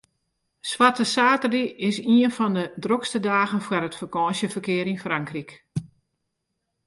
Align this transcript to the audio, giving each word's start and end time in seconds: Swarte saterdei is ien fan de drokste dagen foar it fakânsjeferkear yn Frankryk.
Swarte 0.67 1.05
saterdei 1.13 1.67
is 1.89 1.97
ien 2.13 2.33
fan 2.37 2.53
de 2.57 2.65
drokste 2.83 3.19
dagen 3.29 3.61
foar 3.65 3.87
it 3.87 3.99
fakânsjeferkear 3.99 4.87
yn 4.91 5.01
Frankryk. 5.05 5.51